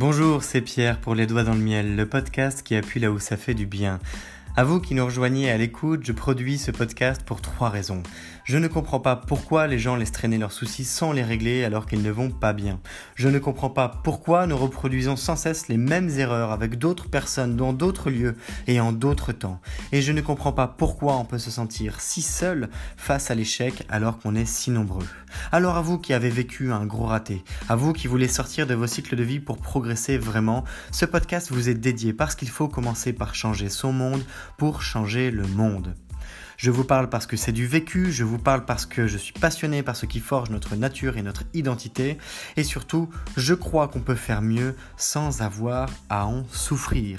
[0.00, 3.18] Bonjour, c'est Pierre pour Les Doigts dans le Miel, le podcast qui appuie là où
[3.18, 4.00] ça fait du bien.
[4.60, 8.02] À vous qui nous rejoignez à l'écoute, je produis ce podcast pour trois raisons.
[8.44, 11.86] Je ne comprends pas pourquoi les gens laissent traîner leurs soucis sans les régler alors
[11.86, 12.78] qu'ils ne vont pas bien.
[13.14, 17.56] Je ne comprends pas pourquoi nous reproduisons sans cesse les mêmes erreurs avec d'autres personnes
[17.56, 18.36] dans d'autres lieux
[18.66, 19.62] et en d'autres temps.
[19.92, 22.68] Et je ne comprends pas pourquoi on peut se sentir si seul
[22.98, 25.06] face à l'échec alors qu'on est si nombreux.
[25.52, 28.74] Alors à vous qui avez vécu un gros raté, à vous qui voulez sortir de
[28.74, 32.68] vos cycles de vie pour progresser vraiment, ce podcast vous est dédié parce qu'il faut
[32.68, 34.22] commencer par changer son monde
[34.58, 35.94] pour changer le monde.
[36.56, 39.32] Je vous parle parce que c'est du vécu, je vous parle parce que je suis
[39.32, 42.18] passionné par ce qui forge notre nature et notre identité,
[42.58, 47.18] et surtout, je crois qu'on peut faire mieux sans avoir à en souffrir.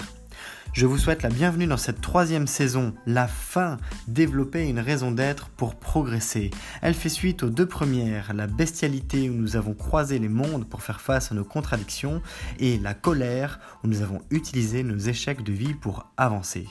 [0.74, 3.76] Je vous souhaite la bienvenue dans cette troisième saison, la fin,
[4.08, 6.50] développer une raison d'être pour progresser.
[6.80, 10.82] Elle fait suite aux deux premières, la bestialité où nous avons croisé les mondes pour
[10.82, 12.22] faire face à nos contradictions,
[12.58, 16.66] et la colère où nous avons utilisé nos échecs de vie pour avancer.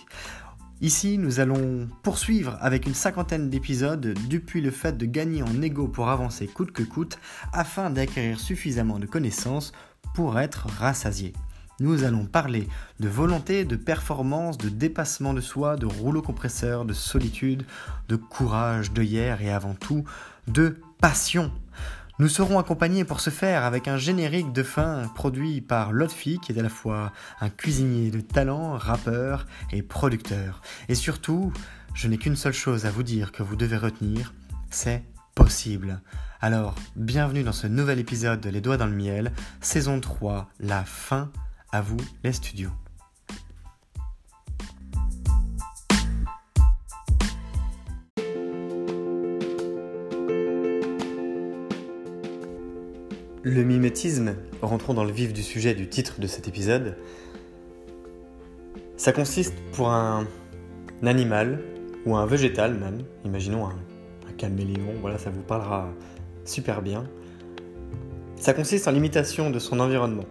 [0.81, 5.87] Ici, nous allons poursuivre avec une cinquantaine d'épisodes depuis le fait de gagner en ego
[5.87, 7.19] pour avancer coûte que coûte
[7.53, 9.73] afin d'acquérir suffisamment de connaissances
[10.15, 11.33] pour être rassasié.
[11.79, 12.67] Nous allons parler
[12.99, 17.63] de volonté, de performance, de dépassement de soi, de rouleau compresseur, de solitude,
[18.09, 20.03] de courage, de hier et avant tout
[20.47, 21.51] de passion.
[22.21, 26.51] Nous serons accompagnés pour ce faire avec un générique de fin produit par Lotfi, qui
[26.51, 30.61] est à la fois un cuisinier de talent, rappeur et producteur.
[30.87, 31.51] Et surtout,
[31.95, 34.35] je n'ai qu'une seule chose à vous dire que vous devez retenir,
[34.69, 35.99] c'est possible.
[36.41, 40.83] Alors, bienvenue dans ce nouvel épisode de Les Doigts dans le Miel, saison 3, la
[40.83, 41.31] fin,
[41.71, 42.69] à vous les studios.
[53.43, 56.95] Le mimétisme, rentrons dans le vif du sujet du titre de cet épisode,
[58.97, 60.27] ça consiste pour un
[61.03, 61.59] animal
[62.05, 63.79] ou un végétal même, imaginons un,
[64.29, 65.89] un caméléon, voilà ça vous parlera
[66.45, 67.03] super bien,
[68.35, 70.25] ça consiste en l'imitation de son environnement.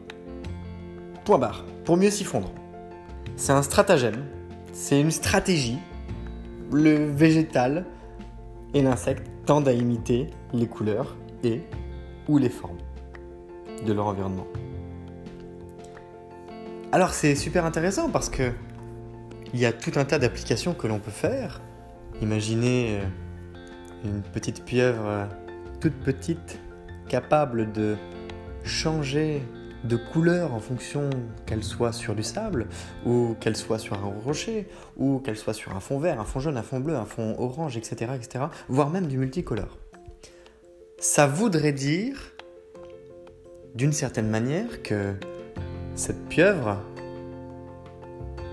[1.25, 2.53] Point barre, pour mieux s'y fondre.
[3.35, 4.25] C'est un stratagème,
[4.73, 5.79] c'est une stratégie.
[6.71, 7.87] Le végétal
[8.73, 11.63] et l'insecte tendent à imiter les couleurs et
[12.29, 12.79] ou les formes
[13.85, 14.47] de leur environnement.
[16.93, 18.51] Alors c'est super intéressant parce que
[19.53, 21.61] il y a tout un tas d'applications que l'on peut faire.
[22.23, 23.05] Imaginez euh,
[24.05, 25.27] une petite pieuvre euh,
[25.81, 26.61] toute petite
[27.09, 27.97] capable de
[28.65, 29.43] changer
[29.85, 31.09] de couleur en fonction
[31.47, 32.69] qu'elle soit sur du sable,
[33.07, 36.41] ou qu'elle soit sur un rocher, ou qu'elle soit sur un fond vert, un fond
[36.41, 39.79] jaune, un fond bleu, un fond orange, etc., etc., voire même du multicolore.
[40.99, 42.33] Ça voudrait dire
[43.75, 45.15] d'une certaine manière que
[45.95, 46.79] cette pieuvre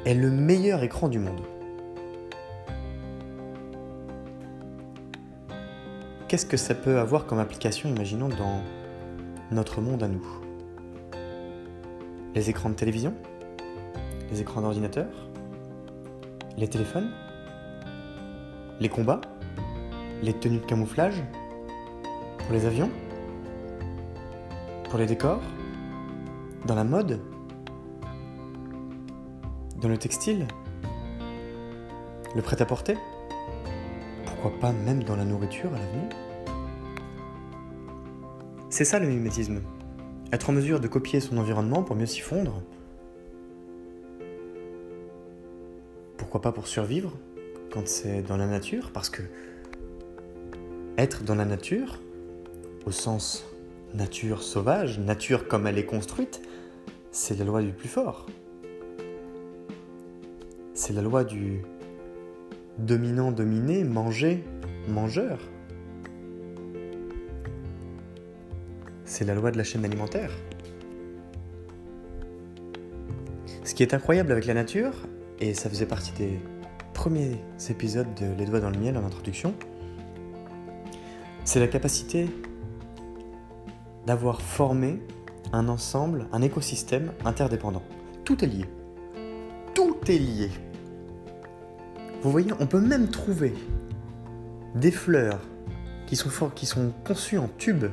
[0.06, 1.42] est le meilleur écran du monde.
[6.28, 8.62] Qu'est-ce que ça peut avoir comme application, imaginons, dans
[9.52, 10.26] notre monde à nous?
[12.36, 13.14] Les écrans de télévision?
[14.30, 15.08] Les écrans d'ordinateur?
[16.58, 17.10] Les téléphones?
[18.80, 19.22] Les combats?
[20.22, 21.24] Les tenues de camouflage?
[22.40, 22.92] Pour les avions?
[24.90, 25.42] Pour les décors
[26.66, 27.20] Dans la mode
[29.82, 30.48] Dans le textile
[32.36, 32.98] Le prêt-à-porter
[34.26, 36.10] Pourquoi pas même dans la nourriture à l'avenir?
[38.70, 39.62] C'est ça le mimétisme.
[40.32, 42.62] Être en mesure de copier son environnement pour mieux s'y fondre.
[46.18, 47.14] Pourquoi pas pour survivre
[47.72, 49.24] quand c'est dans la nature Parce que
[50.98, 52.02] être dans la nature,
[52.86, 53.46] au sens
[53.98, 56.42] nature sauvage, nature comme elle est construite,
[57.12, 58.28] c'est la loi du plus fort.
[60.74, 61.64] C'est la loi du
[62.78, 64.44] dominant-dominé, manger,
[64.88, 65.40] mangeur.
[69.04, 70.32] C'est la loi de la chaîne alimentaire.
[73.64, 74.94] Ce qui est incroyable avec la nature,
[75.40, 76.40] et ça faisait partie des
[76.94, 77.38] premiers
[77.70, 79.56] épisodes de Les doigts dans le miel en introduction,
[81.44, 82.28] c'est la capacité
[84.08, 85.02] d'avoir formé
[85.52, 87.84] un ensemble, un écosystème interdépendant.
[88.24, 88.66] Tout est lié.
[89.76, 90.50] Tout est lié.
[92.22, 93.54] Vous voyez, on peut même trouver
[94.76, 95.42] des fleurs
[96.06, 97.88] qui sont, qui sont conçues en tubes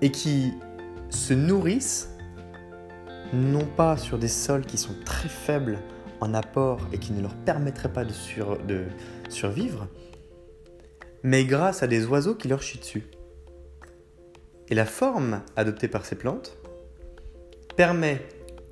[0.00, 0.54] et qui
[1.08, 2.10] se nourrissent
[3.32, 5.80] non pas sur des sols qui sont très faibles
[6.20, 8.12] en apport et qui ne leur permettraient pas de,
[8.68, 8.84] de
[9.28, 9.88] survivre,
[11.24, 13.04] mais grâce à des oiseaux qui leur chient dessus.
[14.70, 16.56] Et la forme adoptée par ces plantes
[17.76, 18.22] permet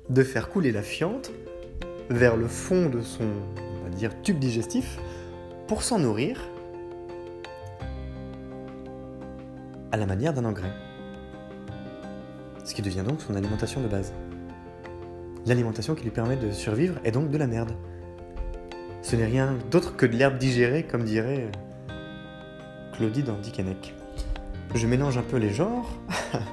[0.09, 1.31] de faire couler la fiente
[2.09, 3.27] vers le fond de son,
[4.23, 4.97] tube digestif
[5.67, 6.41] pour s'en nourrir
[9.91, 10.71] à la manière d'un engrais.
[12.63, 14.13] Ce qui devient donc son alimentation de base.
[15.45, 17.73] L'alimentation qui lui permet de survivre est donc de la merde.
[19.01, 21.49] Ce n'est rien d'autre que de l'herbe digérée, comme dirait
[22.93, 23.98] Claudie dans Dickeneck.
[24.75, 25.89] Je mélange un peu les genres.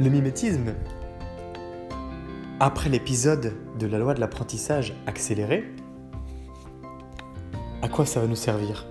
[0.00, 0.74] Le mimétisme.
[2.58, 5.72] Après l'épisode de la loi de l'apprentissage accéléré,
[7.80, 8.86] à quoi ça va nous servir?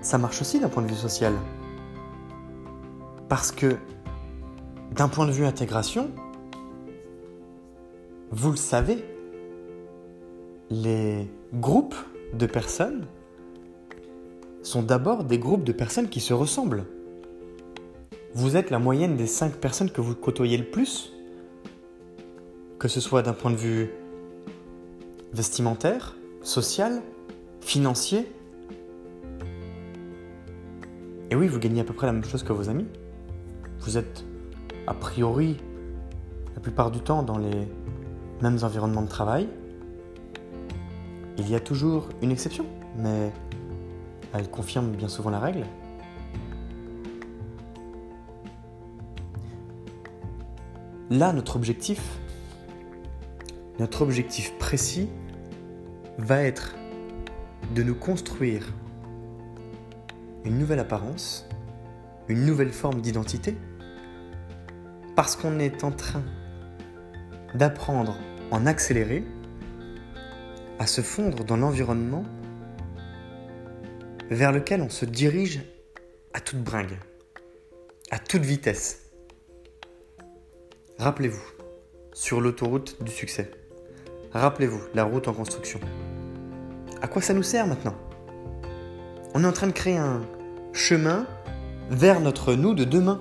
[0.00, 1.34] Ça marche aussi d'un point de vue social.
[3.28, 3.76] Parce que
[4.92, 6.10] d'un point de vue intégration,
[8.32, 9.04] vous le savez,
[10.70, 11.94] les groupes
[12.32, 13.06] de personnes
[14.64, 16.84] sont d'abord des groupes de personnes qui se ressemblent.
[18.34, 21.12] Vous êtes la moyenne des cinq personnes que vous côtoyez le plus,
[22.78, 23.90] que ce soit d'un point de vue
[25.32, 27.02] vestimentaire, social,
[27.60, 28.26] financier.
[31.30, 32.86] Et oui, vous gagnez à peu près la même chose que vos amis.
[33.80, 34.24] Vous êtes
[34.86, 35.56] a priori
[36.54, 37.68] la plupart du temps dans les
[38.42, 39.48] mêmes environnements de travail.
[41.38, 42.66] Il y a toujours une exception,
[42.96, 43.32] mais
[44.34, 45.64] elle confirme bien souvent la règle.
[51.10, 52.00] Là, notre objectif,
[53.78, 55.08] notre objectif précis
[56.18, 56.74] va être
[57.74, 58.72] de nous construire
[60.44, 61.46] une nouvelle apparence,
[62.28, 63.56] une nouvelle forme d'identité,
[65.14, 66.22] parce qu'on est en train
[67.54, 68.16] d'apprendre
[68.50, 69.24] en accéléré
[70.78, 72.24] à se fondre dans l'environnement
[74.30, 75.60] vers lequel on se dirige
[76.32, 76.98] à toute bringue,
[78.10, 79.10] à toute vitesse.
[80.98, 81.42] Rappelez-vous,
[82.12, 83.50] sur l'autoroute du succès,
[84.32, 85.80] rappelez-vous la route en construction.
[87.02, 87.94] À quoi ça nous sert maintenant?
[89.34, 90.22] On est en train de créer un
[90.72, 91.26] chemin
[91.90, 93.20] vers notre nous de demain.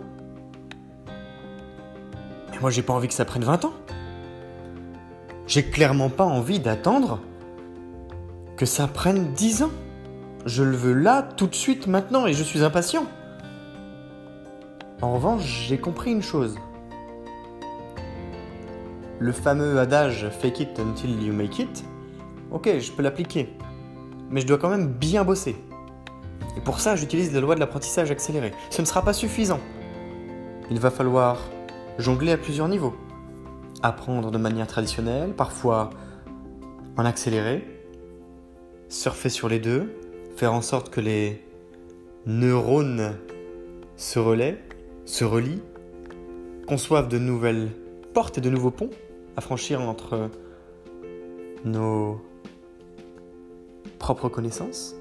[2.52, 3.74] Mais moi, j'ai pas envie que ça prenne 20 ans.
[5.48, 7.20] J'ai clairement pas envie d'attendre
[8.56, 9.72] que ça prenne 10 ans.
[10.46, 13.06] Je le veux là, tout de suite, maintenant, et je suis impatient.
[15.02, 16.56] En revanche, j'ai compris une chose.
[19.20, 21.84] Le fameux adage fake it until you make it,
[22.52, 23.56] ok, je peux l'appliquer.
[24.30, 25.56] Mais je dois quand même bien bosser.
[26.58, 28.54] Et pour ça, j'utilise la loi de l'apprentissage accéléré.
[28.70, 29.60] Ce ne sera pas suffisant.
[30.70, 31.40] Il va falloir
[32.00, 32.96] jongler à plusieurs niveaux
[33.84, 35.92] apprendre de manière traditionnelle, parfois
[36.98, 37.68] en accéléré,
[38.88, 39.94] surfer sur les deux,
[40.36, 41.42] faire en sorte que les
[42.26, 43.16] neurones
[43.98, 44.58] se relaient,
[45.06, 45.62] se relient,
[46.68, 47.70] conçoivent de nouvelles
[48.14, 48.90] portes et de nouveaux ponts
[49.36, 50.30] à franchir entre
[51.66, 52.22] nos
[54.00, 54.96] propres connaissances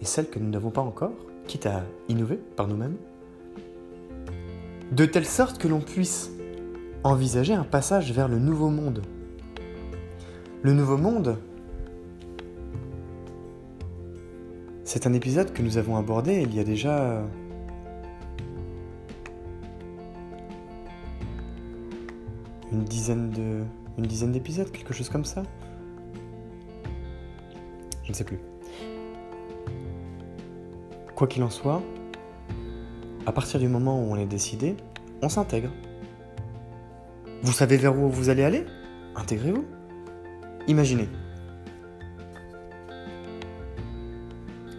[0.00, 1.12] et celles que nous n'avons pas encore,
[1.46, 2.96] quitte à innover par nous-mêmes,
[4.92, 6.30] de telle sorte que l'on puisse
[7.04, 9.02] envisager un passage vers le nouveau monde.
[10.62, 11.38] Le nouveau monde,
[14.92, 17.22] c'est un épisode que nous avons abordé il y a déjà
[22.72, 23.62] une dizaine de
[23.98, 25.44] une dizaine d'épisodes, quelque chose comme ça.
[28.02, 28.40] Je ne sais plus.
[31.14, 31.80] Quoi qu'il en soit,
[33.26, 34.74] à partir du moment où on est décidé,
[35.22, 35.70] on s'intègre.
[37.42, 38.66] Vous savez vers où vous allez aller?
[39.14, 39.64] Intégrez-vous.
[40.66, 41.08] Imaginez.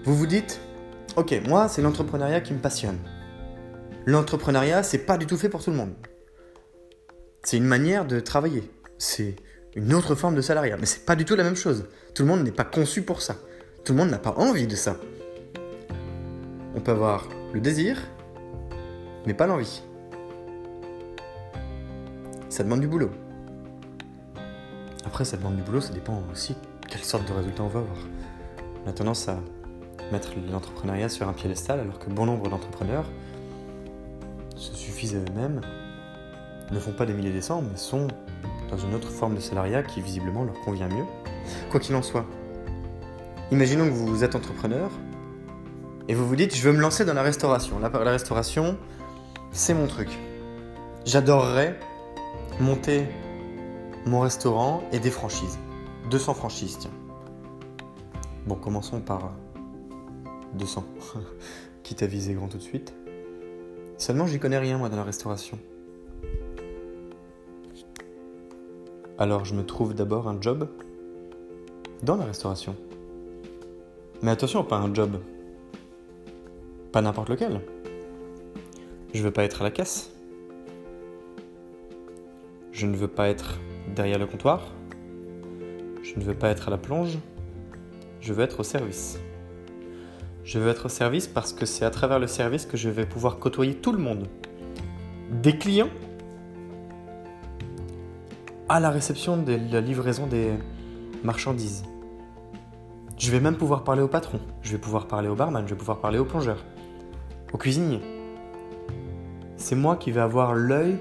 [0.03, 0.60] Vous vous dites,
[1.15, 2.98] ok, moi c'est l'entrepreneuriat qui me passionne.
[4.05, 5.93] L'entrepreneuriat, c'est pas du tout fait pour tout le monde.
[7.43, 8.70] C'est une manière de travailler.
[8.98, 9.36] C'est
[9.75, 11.86] une autre forme de salariat, mais c'est pas du tout la même chose.
[12.13, 13.36] Tout le monde n'est pas conçu pour ça.
[13.84, 14.98] Tout le monde n'a pas envie de ça.
[16.75, 17.98] On peut avoir le désir,
[19.25, 19.84] mais pas l'envie
[22.51, 23.10] ça demande du boulot.
[25.05, 26.55] Après, ça demande du boulot, ça dépend aussi
[26.88, 27.98] quelle sorte de résultat on va avoir.
[28.86, 29.39] On a tendance à
[30.12, 33.06] mettre l'entrepreneuriat sur un piédestal, alors que bon nombre d'entrepreneurs
[34.56, 35.62] se suffisent à eux-mêmes,
[36.72, 38.08] ne font pas des milliers des cents, mais sont
[38.70, 41.06] dans une autre forme de salariat qui visiblement leur convient mieux.
[41.70, 42.25] Quoi qu'il en soit,
[43.51, 44.89] imaginons que vous êtes entrepreneur
[46.08, 47.80] et vous vous dites je veux me lancer dans la restauration.
[47.80, 48.77] La, la restauration,
[49.51, 50.10] c'est mon truc.
[51.06, 51.80] J'adorerais
[52.60, 53.08] monter
[54.06, 55.58] mon restaurant et des franchises.
[56.10, 56.91] 200 franchises, tiens.
[58.46, 59.32] Bon, commençons par
[60.53, 60.86] 200,
[61.84, 62.93] quitte à viser grand tout de suite.
[63.98, 65.60] Seulement, j'y connais rien, moi, dans la restauration.
[69.17, 70.67] Alors, je me trouve d'abord un job
[72.01, 72.75] dans la restauration.
[74.24, 75.22] Mais attention, pas un job.
[76.91, 77.62] Pas n'importe lequel.
[79.13, 80.12] Je veux pas être à la caisse.
[82.72, 83.60] Je ne veux pas être
[83.96, 84.74] derrière le comptoir.
[86.01, 87.17] Je ne veux pas être à la plonge.
[88.22, 89.20] Je veux être au service.
[90.43, 93.05] Je veux être au service parce que c'est à travers le service que je vais
[93.05, 94.27] pouvoir côtoyer tout le monde.
[95.29, 95.89] Des clients
[98.67, 100.51] à la réception de la livraison des
[101.24, 101.83] marchandises.
[103.17, 105.77] Je vais même pouvoir parler au patron, je vais pouvoir parler au barman, je vais
[105.77, 106.63] pouvoir parler au plongeur,
[107.53, 108.00] au cuisinier.
[109.57, 110.98] C'est moi qui vais avoir l'œil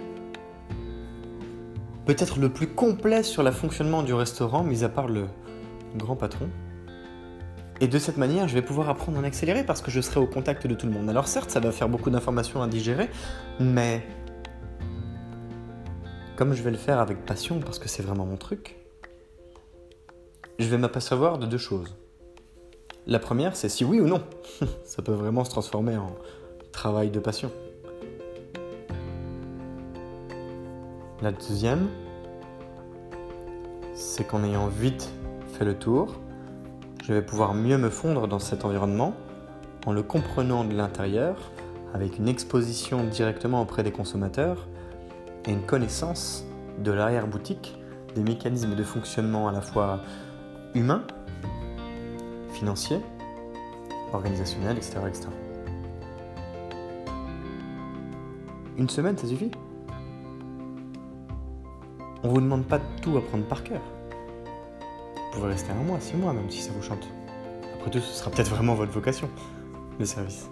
[2.04, 5.26] peut-être le plus complet sur le fonctionnement du restaurant, mis à part le
[5.97, 6.49] grand patron.
[7.83, 10.27] Et de cette manière, je vais pouvoir apprendre en accéléré parce que je serai au
[10.27, 11.09] contact de tout le monde.
[11.09, 13.09] Alors certes, ça va faire beaucoup d'informations à digérer,
[13.59, 14.03] mais
[16.37, 18.77] comme je vais le faire avec passion parce que c'est vraiment mon truc,
[20.59, 21.97] je vais m'apercevoir de deux choses.
[23.07, 24.23] La première, c'est si oui ou non.
[24.85, 26.15] Ça peut vraiment se transformer en
[26.73, 27.51] travail de passion.
[31.23, 31.89] La deuxième,
[33.95, 35.11] c'est qu'en ayant vite
[35.55, 36.21] fait le tour,
[37.02, 39.14] je vais pouvoir mieux me fondre dans cet environnement
[39.87, 41.37] en le comprenant de l'intérieur,
[41.95, 44.69] avec une exposition directement auprès des consommateurs
[45.47, 46.45] et une connaissance
[46.78, 47.78] de l'arrière-boutique,
[48.14, 50.00] des mécanismes de fonctionnement à la fois
[50.75, 51.02] humains
[52.52, 53.00] financier,
[54.12, 55.28] organisationnel, etc., etc.
[58.76, 59.50] Une semaine, ça suffit?
[62.23, 63.80] On vous demande pas de tout apprendre par cœur.
[65.31, 67.07] Vous pouvez rester un mois, six mois même si ça vous chante.
[67.75, 69.31] Après tout, ce sera peut-être vraiment votre vocation,
[70.01, 70.49] le service.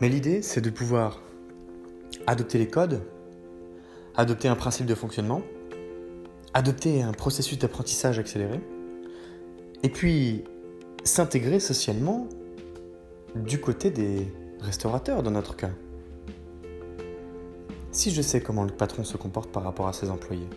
[0.00, 1.20] Mais l'idée, c'est de pouvoir
[2.26, 3.02] adopter les codes,
[4.16, 5.42] adopter un principe de fonctionnement,
[6.54, 8.60] adopter un processus d'apprentissage accéléré,
[9.82, 10.44] et puis
[11.04, 12.26] s'intégrer socialement
[13.34, 15.70] du côté des restaurateurs dans notre cas.
[17.92, 20.48] Si je sais comment le patron se comporte par rapport à ses employés,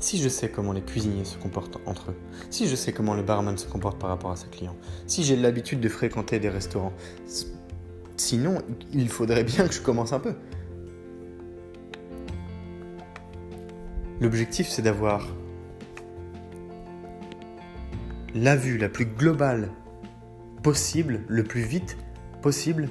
[0.00, 2.16] si je sais comment les cuisiniers se comportent entre eux,
[2.48, 4.76] si je sais comment le barman se comporte par rapport à ses clients,
[5.06, 6.94] si j'ai l'habitude de fréquenter des restaurants,
[8.16, 8.58] sinon
[8.92, 10.34] il faudrait bien que je commence un peu.
[14.20, 15.28] L'objectif, c'est d'avoir
[18.34, 19.70] la vue la plus globale
[20.62, 21.96] possible, le plus vite
[22.42, 22.88] possible,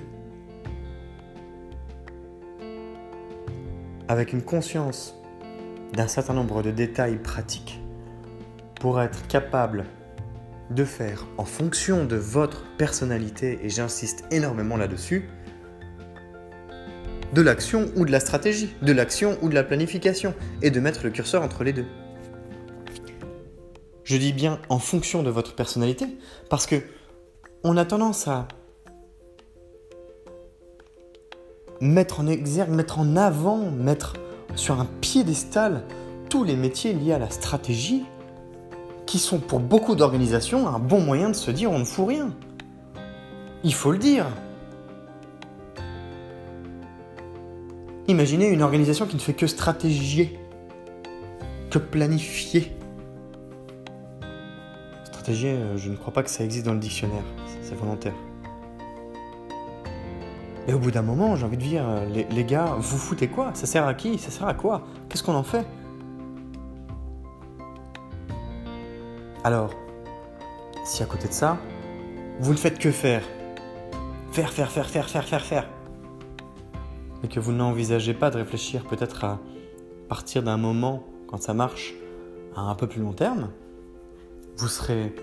[4.08, 5.19] avec une conscience
[5.94, 7.82] d'un certain nombre de détails pratiques
[8.80, 9.86] pour être capable
[10.70, 15.28] de faire en fonction de votre personnalité, et j'insiste énormément là-dessus,
[17.34, 21.04] de l'action ou de la stratégie, de l'action ou de la planification, et de mettre
[21.04, 21.86] le curseur entre les deux.
[24.04, 26.06] Je dis bien en fonction de votre personnalité,
[26.50, 26.78] parce que
[27.64, 28.48] on a tendance à
[31.82, 34.14] mettre en exergue, mettre en avant, mettre
[34.60, 35.84] sur un piédestal
[36.30, 38.06] tous les métiers liés à la stratégie,
[39.06, 42.32] qui sont pour beaucoup d'organisations un bon moyen de se dire on ne fout rien.
[43.64, 44.28] Il faut le dire.
[48.08, 50.40] Imaginez une organisation qui ne fait que stratégier,
[51.72, 52.76] que planifier.
[55.06, 57.24] Stratégier, euh, je ne crois pas que ça existe dans le dictionnaire,
[57.62, 58.16] c'est volontaire.
[60.70, 63.28] Et au bout d'un moment, j'ai envie de dire, euh, les, les, gars, vous foutez
[63.28, 63.50] quoi?
[63.56, 64.20] Ça sert à qui?
[64.20, 64.84] Ça sert à quoi?
[65.10, 65.66] Qu'est-ce qu'on en fait?
[69.44, 69.74] Alors,
[70.86, 71.58] si à côté de ça,
[72.40, 73.24] vous ne faites que faire,
[74.32, 75.68] faire, faire, faire, faire, faire, faire, faire,
[77.24, 79.40] et que vous n'envisagez pas de réfléchir peut-être à
[80.08, 81.96] partir d'un moment, quand ça marche,
[82.56, 83.50] à un peu plus long terme,
[84.58, 85.16] vous serez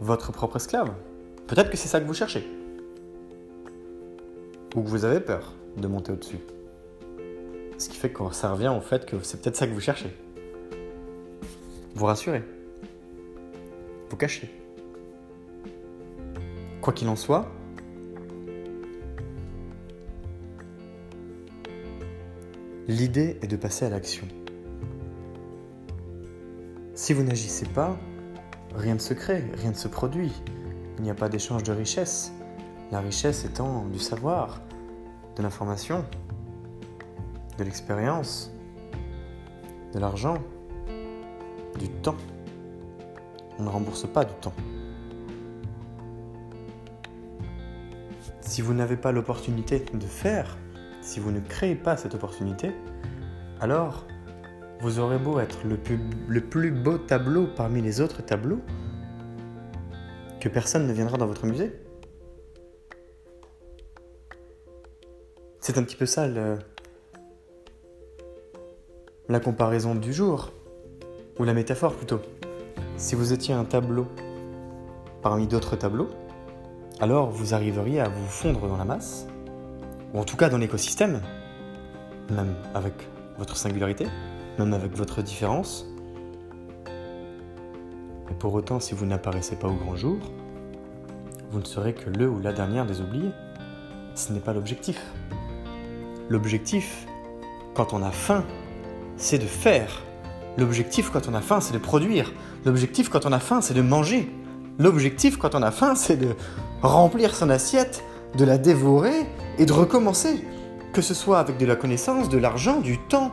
[0.00, 0.90] votre propre esclave.
[1.48, 2.48] Peut-être que c'est ça que vous cherchez.
[4.76, 6.38] Ou que vous avez peur de monter au-dessus.
[7.78, 10.14] Ce qui fait que ça revient au fait que c'est peut-être ça que vous cherchez.
[11.94, 12.44] Vous rassurez.
[14.10, 14.50] Vous cachez.
[16.80, 17.48] Quoi qu'il en soit,
[22.88, 24.28] L'idée est de passer à l'action.
[26.94, 27.98] Si vous n'agissez pas,
[28.76, 30.30] rien ne se crée, rien ne se produit.
[30.98, 32.32] Il n'y a pas d'échange de richesse.
[32.92, 34.60] La richesse étant du savoir,
[35.36, 36.04] de l'information,
[37.58, 38.50] de l'expérience,
[39.92, 40.38] de l'argent,
[41.78, 42.16] du temps.
[43.58, 44.54] On ne rembourse pas du temps.
[48.40, 50.56] Si vous n'avez pas l'opportunité de faire,
[51.02, 52.72] si vous ne créez pas cette opportunité,
[53.60, 54.06] alors
[54.80, 58.60] vous aurez beau être le plus, beau tableau parmi les autres tableaux,
[60.40, 61.72] que personne ne viendra dans votre musée.
[65.66, 66.28] C'est un petit peu ça
[69.28, 70.52] la comparaison du jour,
[71.40, 72.20] ou la métaphore plutôt.
[72.96, 74.06] Si vous étiez un tableau
[75.22, 76.08] parmi d'autres tableaux,
[77.00, 79.26] alors vous arriveriez à vous fondre dans la masse,
[80.14, 81.20] ou en tout cas dans l'écosystème,
[82.30, 82.94] même avec
[83.36, 84.06] votre singularité,
[84.60, 85.84] même avec votre différence.
[88.30, 90.18] Et pour autant, si vous n'apparaissez pas au grand jour,
[91.50, 93.32] vous ne serez que le ou la dernière des oubliés.
[94.14, 95.04] Ce n'est pas l'objectif.
[96.28, 97.06] L'objectif,
[97.74, 98.44] quand on a faim,
[99.16, 100.02] c'est de faire.
[100.58, 102.32] L'objectif, quand on a faim, c'est de produire.
[102.64, 104.28] L'objectif, quand on a faim, c'est de manger.
[104.78, 106.34] L'objectif, quand on a faim, c'est de
[106.82, 108.02] remplir son assiette,
[108.36, 109.26] de la dévorer
[109.58, 110.44] et de recommencer.
[110.92, 113.32] Que ce soit avec de la connaissance, de l'argent, du temps,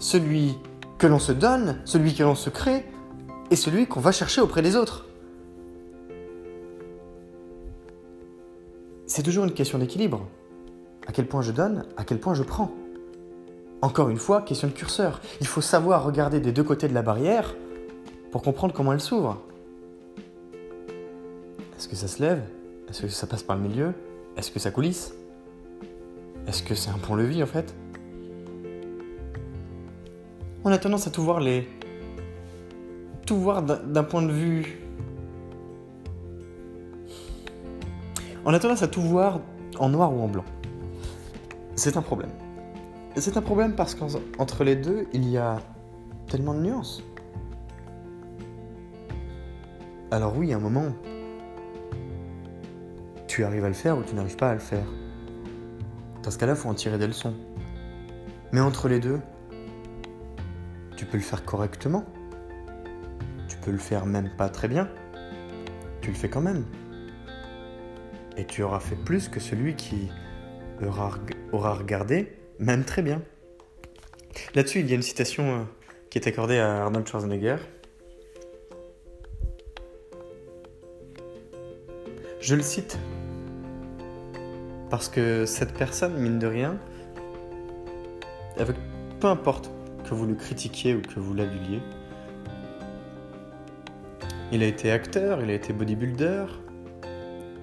[0.00, 0.58] celui
[0.98, 2.84] que l'on se donne, celui que l'on se crée
[3.50, 5.06] et celui qu'on va chercher auprès des autres.
[9.06, 10.26] C'est toujours une question d'équilibre.
[11.06, 12.70] À quel point je donne, à quel point je prends.
[13.80, 15.20] Encore une fois, question de curseur.
[15.40, 17.56] Il faut savoir regarder des deux côtés de la barrière
[18.30, 19.42] pour comprendre comment elle s'ouvre.
[21.76, 22.42] Est-ce que ça se lève?
[22.88, 23.92] Est-ce que ça passe par le milieu?
[24.36, 25.14] Est-ce que ça coulisse?
[26.46, 27.74] Est-ce que c'est un pont-levis en fait?
[30.64, 31.68] On a tendance à tout voir les.
[33.26, 34.80] tout voir d'un point de vue.
[38.44, 39.40] On a tendance à tout voir
[39.78, 40.44] en noir ou en blanc.
[41.74, 42.30] C'est un problème.
[43.16, 45.58] C'est un problème parce qu'entre les deux, il y a
[46.28, 47.02] tellement de nuances.
[50.10, 50.92] Alors oui, à un moment,
[53.26, 54.84] tu arrives à le faire ou tu n'arrives pas à le faire.
[56.22, 57.34] Dans ce cas-là, il faut en tirer des leçons.
[58.52, 59.20] Mais entre les deux,
[60.96, 62.04] tu peux le faire correctement.
[63.48, 64.88] Tu peux le faire même pas très bien.
[66.02, 66.64] Tu le fais quand même.
[68.36, 70.10] Et tu auras fait plus que celui qui
[70.86, 71.12] aura,
[71.52, 73.22] aura regardé, même très bien.
[74.54, 75.62] Là-dessus, il y a une citation euh,
[76.10, 77.56] qui est accordée à Arnold Schwarzenegger.
[82.40, 82.98] Je le cite
[84.90, 86.76] parce que cette personne, mine de rien,
[88.58, 88.76] avec
[89.20, 89.70] peu importe
[90.04, 91.80] que vous le critiquiez ou que vous l'aduliez,
[94.50, 96.44] il a été acteur, il a été bodybuilder,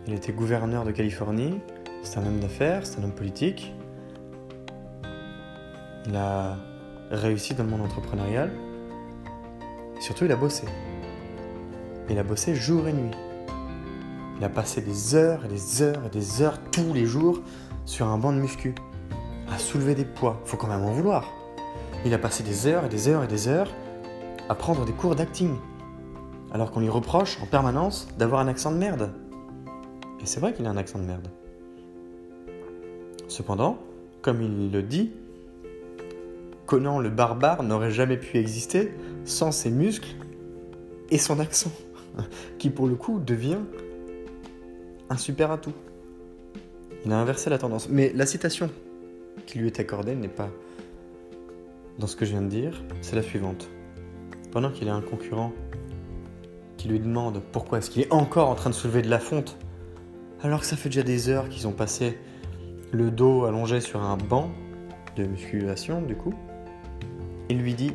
[0.08, 1.60] il a été gouverneur de Californie,
[2.02, 3.74] c'est un homme d'affaires, c'est un homme politique.
[6.10, 6.58] Il a
[7.12, 8.52] réussi dans le monde entrepreneurial.
[9.96, 10.66] Et surtout, il a bossé.
[12.10, 13.12] Il a bossé jour et nuit.
[14.40, 17.42] Il a passé des heures et des heures et des heures tous les jours
[17.86, 18.74] sur un banc de muscu,
[19.54, 20.42] à soulever des poids.
[20.46, 21.32] Faut quand même en vouloir.
[22.06, 23.72] Il a passé des heures et des heures et des heures
[24.48, 25.58] à prendre des cours d'acting,
[26.52, 29.12] alors qu'on lui reproche en permanence d'avoir un accent de merde.
[30.22, 31.28] Et c'est vrai qu'il a un accent de merde.
[33.28, 33.78] Cependant,
[34.24, 35.12] comme il le dit,
[36.70, 38.94] Conan le barbare n'aurait jamais pu exister
[39.26, 40.16] sans ses muscles
[41.10, 41.72] et son accent,
[42.60, 43.58] qui pour le coup devient
[45.10, 45.74] un super atout.
[47.06, 47.90] Il a inversé la tendance.
[47.90, 48.70] Mais la citation
[49.48, 50.52] qui lui est accordée n'est pas
[51.98, 53.68] dans ce que je viens de dire, c'est la suivante.
[54.52, 55.54] Pendant qu'il a un concurrent
[56.78, 59.58] qui lui demande pourquoi est-ce qu'il est encore en train de soulever de la fonte,
[60.44, 62.20] alors que ça fait déjà des heures qu'ils ont passé
[62.92, 64.52] le dos allongé sur un banc
[65.16, 66.36] de musculation, du coup,
[67.50, 67.92] il lui dit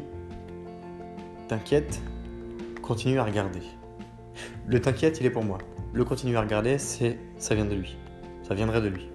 [1.49, 2.01] T'inquiète,
[2.83, 3.63] continue à regarder.
[4.67, 5.59] Le t'inquiète, il est pour moi
[5.95, 7.97] le continuer à regarder, c'est ça vient de lui.
[8.47, 9.09] Ça viendrait de lui.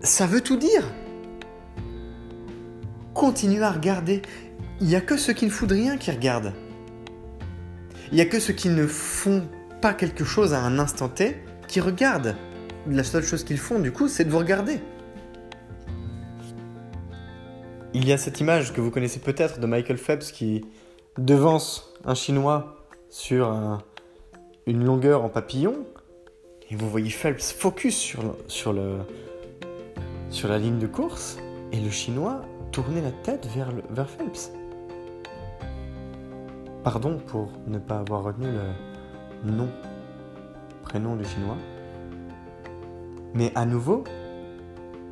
[0.00, 0.84] Ça veut tout dire.
[3.12, 4.22] Continue à regarder.
[4.80, 6.52] Il n'y a que ceux qui ne foutent rien qui regardent.
[8.12, 9.46] Il n'y a que ceux qui ne font
[9.80, 12.36] pas quelque chose à un instant T qui regardent.
[12.86, 14.78] La seule chose qu'ils font, du coup, c'est de vous regarder.
[17.96, 20.64] Il y a cette image que vous connaissez peut-être de Michael Phelps qui
[21.16, 22.74] devance un Chinois
[23.08, 23.78] sur un,
[24.66, 25.86] une longueur en papillon,
[26.68, 28.98] et vous voyez Phelps focus sur, sur, le,
[30.28, 31.38] sur la ligne de course,
[31.70, 32.40] et le chinois
[32.72, 34.50] tournait la tête vers, vers Phelps.
[36.82, 38.48] Pardon pour ne pas avoir retenu
[39.44, 39.68] le nom,
[40.82, 41.58] prénom du chinois.
[43.34, 44.02] Mais à nouveau,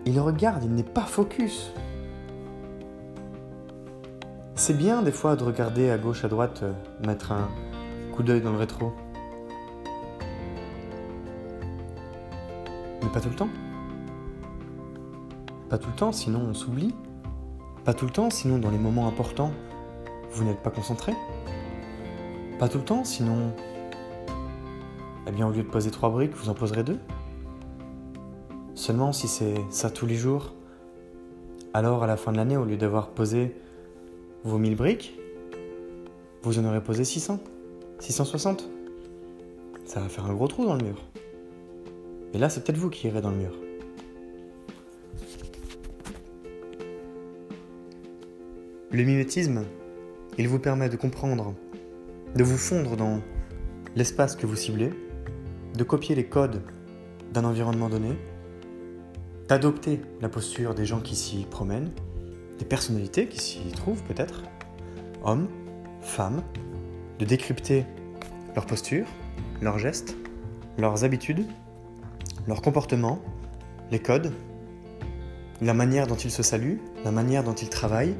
[0.04, 1.72] il regarde, il n'est pas focus.
[4.64, 6.72] C'est bien des fois de regarder à gauche, à droite, euh,
[7.04, 7.48] mettre un
[8.14, 8.92] coup d'œil dans le rétro.
[13.12, 13.48] pas tout le temps.
[15.68, 16.94] Pas tout le temps, sinon on s'oublie.
[17.84, 19.50] Pas tout le temps, sinon dans les moments importants,
[20.30, 21.12] vous n'êtes pas concentré.
[22.60, 23.52] Pas tout le temps, sinon...
[25.26, 27.00] Eh bien, au lieu de poser trois briques, vous en poserez deux.
[28.76, 30.54] Seulement si c'est ça tous les jours,
[31.74, 33.56] alors à la fin de l'année, au lieu d'avoir posé
[34.44, 35.18] vos 1000 briques,
[36.42, 37.38] vous en aurez posé 600,
[38.00, 38.68] 660.
[39.84, 41.04] Ça va faire un gros trou dans le mur.
[42.34, 43.52] Et là, c'est peut-être vous qui irez dans le mur.
[48.90, 49.64] Le mimétisme,
[50.38, 51.54] il vous permet de comprendre,
[52.34, 53.20] de vous fondre dans
[53.94, 54.90] l'espace que vous ciblez,
[55.76, 56.62] de copier les codes
[57.32, 58.10] d'un environnement donné,
[59.48, 61.90] d'adopter la posture des gens qui s'y promènent,
[62.58, 64.42] des personnalités qui s'y trouvent peut-être,
[65.24, 65.48] hommes,
[66.00, 66.42] femmes,
[67.18, 67.86] de décrypter
[68.54, 69.06] leur posture,
[69.60, 70.16] leurs gestes,
[70.78, 71.46] leurs habitudes,
[72.46, 73.20] leur comportement,
[73.90, 74.32] les codes,
[75.60, 78.16] la manière dont ils se saluent, la manière dont ils travaillent,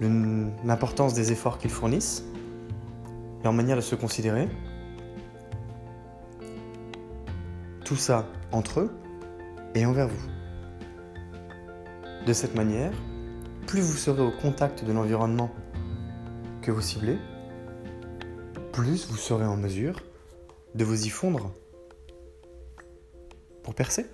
[0.00, 2.24] l'importance des efforts qu'ils fournissent,
[3.44, 4.48] leur manière de se considérer.
[7.84, 8.90] Tout ça entre eux
[9.74, 10.28] et envers vous.
[12.26, 12.92] De cette manière,
[13.70, 15.48] plus vous serez au contact de l'environnement
[16.60, 17.16] que vous ciblez,
[18.72, 20.02] plus vous serez en mesure
[20.74, 21.52] de vous y fondre
[23.62, 24.06] pour percer.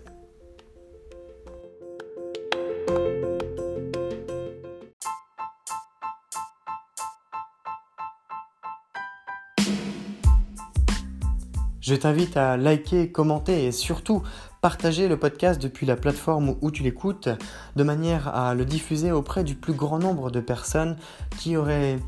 [11.96, 14.22] Je t'invite à liker, commenter et surtout
[14.61, 17.30] partager le podcast depuis la plateforme où tu l'écoutes
[17.74, 20.98] de manière à le diffuser auprès du plus grand nombre de personnes
[21.38, 21.98] qui auraient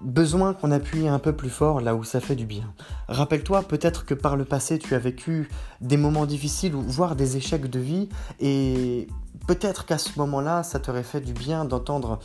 [0.00, 2.72] besoin qu'on appuie un peu plus fort là où ça fait du bien.
[3.08, 5.50] Rappelle-toi peut-être que par le passé tu as vécu
[5.82, 8.08] des moments difficiles ou voire des échecs de vie
[8.40, 9.08] et
[9.46, 12.18] peut-être qu'à ce moment-là ça t'aurait fait du bien d'entendre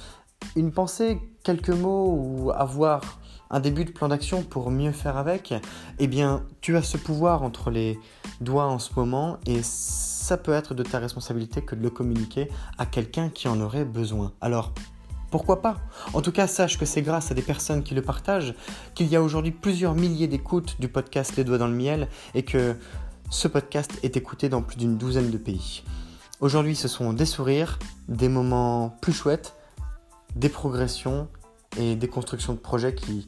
[0.55, 3.19] une pensée, quelques mots ou avoir
[3.52, 5.54] un début de plan d'action pour mieux faire avec,
[6.00, 8.00] eh bien, tu as ce pouvoir entre les
[8.40, 12.48] doigts en ce moment et ça peut être de ta responsabilité que de le communiquer
[12.78, 14.32] à quelqu'un qui en aurait besoin.
[14.42, 14.74] Alors,
[15.30, 15.78] pourquoi pas?
[16.14, 18.54] En tout cas, sache que c'est grâce à des personnes qui le partagent
[18.96, 22.44] qu'il y a aujourd'hui plusieurs milliers d'écoutes du podcast Les Doigts dans le Miel et
[22.44, 22.76] que
[23.30, 25.84] ce podcast est écouté dans plus d'une douzaine de pays.
[26.42, 29.56] Aujourd'hui, ce sont des sourires, des moments plus chouettes,
[30.36, 31.28] des progressions
[31.77, 33.27] et des constructions de projets qui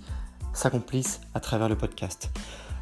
[0.53, 2.29] s'accomplissent à travers le podcast.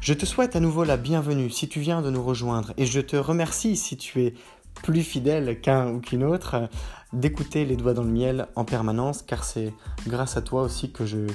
[0.00, 3.00] Je te souhaite à nouveau la bienvenue si tu viens de nous rejoindre et je
[3.00, 4.34] te remercie si tu es
[4.82, 6.68] plus fidèle qu'un ou qu'une autre
[7.12, 9.72] d'écouter les doigts dans le miel en permanence car c'est
[10.06, 11.26] grâce à toi aussi que je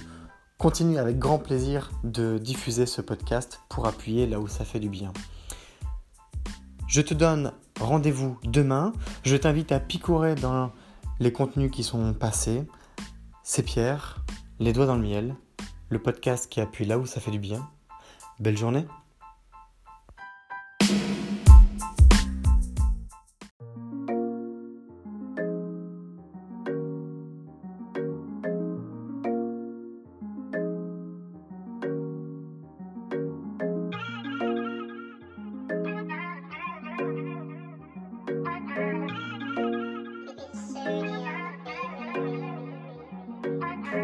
[0.57, 4.89] continue avec grand plaisir de diffuser ce podcast pour appuyer là où ça fait du
[4.89, 5.13] bien.
[6.87, 8.93] Je te donne rendez-vous demain.
[9.23, 10.71] Je t'invite à picorer dans
[11.19, 12.63] les contenus qui sont passés.
[13.49, 14.17] C'est Pierre,
[14.59, 15.33] les doigts dans le miel,
[15.87, 17.71] le podcast qui appuie là où ça fait du bien.
[18.41, 18.85] Belle journée